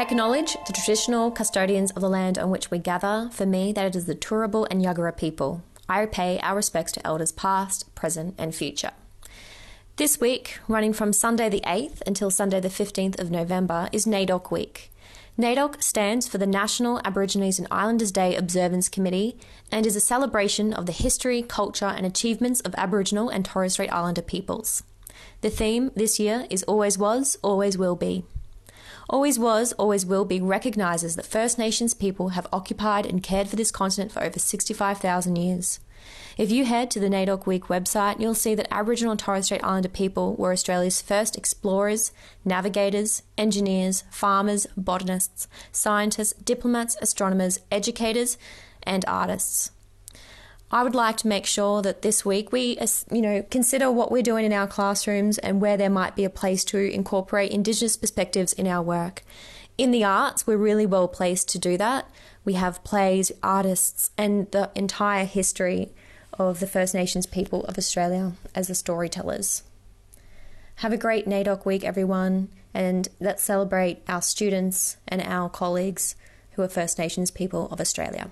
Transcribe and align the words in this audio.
I 0.00 0.04
acknowledge 0.04 0.56
the 0.66 0.72
traditional 0.72 1.30
custodians 1.30 1.90
of 1.90 2.00
the 2.00 2.08
land 2.08 2.38
on 2.38 2.48
which 2.48 2.70
we 2.70 2.78
gather. 2.78 3.28
For 3.34 3.44
me, 3.44 3.70
that 3.72 3.84
it 3.84 3.94
is 3.94 4.06
the 4.06 4.14
Turrbal 4.14 4.66
and 4.70 4.80
Yagara 4.80 5.14
people. 5.14 5.62
I 5.90 6.06
pay 6.06 6.38
our 6.38 6.56
respects 6.56 6.90
to 6.92 7.06
elders 7.06 7.32
past, 7.32 7.94
present, 7.94 8.34
and 8.38 8.54
future. 8.54 8.92
This 9.96 10.18
week, 10.18 10.58
running 10.66 10.94
from 10.94 11.12
Sunday 11.12 11.50
the 11.50 11.60
8th 11.66 12.00
until 12.06 12.30
Sunday 12.30 12.60
the 12.60 12.70
15th 12.70 13.20
of 13.20 13.30
November, 13.30 13.90
is 13.92 14.06
NAIDOC 14.06 14.50
Week. 14.50 14.90
NAIDOC 15.38 15.82
stands 15.82 16.26
for 16.26 16.38
the 16.38 16.46
National 16.46 17.02
Aborigines 17.04 17.58
and 17.58 17.68
Islanders 17.70 18.10
Day 18.10 18.34
Observance 18.36 18.88
Committee 18.88 19.36
and 19.70 19.84
is 19.84 19.96
a 19.96 20.00
celebration 20.00 20.72
of 20.72 20.86
the 20.86 20.92
history, 20.92 21.42
culture, 21.42 21.84
and 21.84 22.06
achievements 22.06 22.60
of 22.60 22.74
Aboriginal 22.78 23.28
and 23.28 23.44
Torres 23.44 23.74
Strait 23.74 23.92
Islander 23.92 24.22
peoples. 24.22 24.82
The 25.42 25.50
theme 25.50 25.90
this 25.94 26.18
year 26.18 26.46
is 26.48 26.62
Always 26.62 26.96
Was, 26.96 27.36
Always 27.42 27.76
Will 27.76 27.96
Be. 27.96 28.24
Always 29.12 29.40
Was, 29.40 29.72
Always 29.72 30.06
Will 30.06 30.24
Be 30.24 30.40
recognises 30.40 31.16
that 31.16 31.26
First 31.26 31.58
Nations 31.58 31.94
people 31.94 32.28
have 32.28 32.46
occupied 32.52 33.04
and 33.04 33.20
cared 33.20 33.48
for 33.48 33.56
this 33.56 33.72
continent 33.72 34.12
for 34.12 34.22
over 34.22 34.38
65,000 34.38 35.34
years. 35.34 35.80
If 36.38 36.52
you 36.52 36.64
head 36.64 36.92
to 36.92 37.00
the 37.00 37.08
NAIDOC 37.08 37.44
Week 37.44 37.64
website, 37.64 38.20
you'll 38.20 38.36
see 38.36 38.54
that 38.54 38.72
Aboriginal 38.72 39.10
and 39.10 39.18
Torres 39.18 39.46
Strait 39.46 39.64
Islander 39.64 39.88
people 39.88 40.36
were 40.36 40.52
Australia's 40.52 41.02
first 41.02 41.36
explorers, 41.36 42.12
navigators, 42.44 43.24
engineers, 43.36 44.04
farmers, 44.12 44.68
botanists, 44.76 45.48
scientists, 45.72 46.32
diplomats, 46.34 46.96
astronomers, 47.02 47.58
educators, 47.72 48.38
and 48.84 49.04
artists. 49.08 49.72
I 50.72 50.84
would 50.84 50.94
like 50.94 51.16
to 51.18 51.26
make 51.28 51.46
sure 51.46 51.82
that 51.82 52.02
this 52.02 52.24
week 52.24 52.52
we, 52.52 52.78
you 53.10 53.20
know, 53.20 53.44
consider 53.50 53.90
what 53.90 54.12
we're 54.12 54.22
doing 54.22 54.44
in 54.44 54.52
our 54.52 54.68
classrooms 54.68 55.36
and 55.38 55.60
where 55.60 55.76
there 55.76 55.90
might 55.90 56.14
be 56.14 56.24
a 56.24 56.30
place 56.30 56.62
to 56.66 56.78
incorporate 56.78 57.50
Indigenous 57.50 57.96
perspectives 57.96 58.52
in 58.52 58.68
our 58.68 58.80
work. 58.80 59.24
In 59.76 59.90
the 59.90 60.04
arts, 60.04 60.46
we're 60.46 60.56
really 60.56 60.86
well 60.86 61.08
placed 61.08 61.48
to 61.48 61.58
do 61.58 61.76
that. 61.78 62.08
We 62.44 62.52
have 62.52 62.84
plays, 62.84 63.32
artists, 63.42 64.12
and 64.16 64.48
the 64.52 64.70
entire 64.76 65.24
history 65.24 65.90
of 66.34 66.60
the 66.60 66.68
First 66.68 66.94
Nations 66.94 67.26
people 67.26 67.64
of 67.64 67.76
Australia 67.76 68.32
as 68.54 68.68
the 68.68 68.74
storytellers. 68.76 69.64
Have 70.76 70.92
a 70.92 70.96
great 70.96 71.26
NAIDOC 71.26 71.66
week, 71.66 71.84
everyone, 71.84 72.48
and 72.72 73.08
let's 73.18 73.42
celebrate 73.42 74.02
our 74.08 74.22
students 74.22 74.98
and 75.08 75.20
our 75.20 75.48
colleagues 75.48 76.14
who 76.52 76.62
are 76.62 76.68
First 76.68 76.96
Nations 76.96 77.32
people 77.32 77.68
of 77.72 77.80
Australia. 77.80 78.30